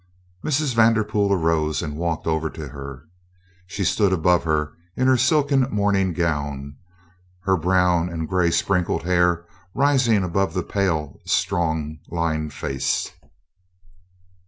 Mrs. 0.43 0.73
Vanderpool 0.73 1.31
arose 1.31 1.83
and 1.83 1.95
walked 1.95 2.25
over 2.25 2.49
to 2.49 2.69
her. 2.69 3.03
She 3.67 3.83
stood 3.83 4.11
above 4.11 4.45
her, 4.45 4.73
in 4.95 5.05
her 5.05 5.15
silken 5.15 5.67
morning 5.69 6.11
gown, 6.13 6.75
her 7.43 7.55
brown 7.55 8.09
and 8.09 8.27
gray 8.27 8.49
sprinkled 8.49 9.03
hair 9.03 9.45
rising 9.75 10.23
above 10.23 10.55
the 10.55 10.63
pale, 10.63 11.19
strong 11.27 11.99
lined 12.09 12.51
face. 12.51 13.11